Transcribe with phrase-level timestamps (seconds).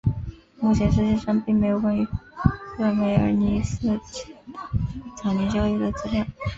[0.59, 2.03] 目前世界上并没有关于
[2.33, 4.39] 赫梅尔尼茨基的
[5.15, 6.25] 早年教育的资料。